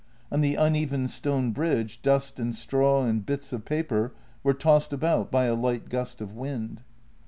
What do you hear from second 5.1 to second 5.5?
by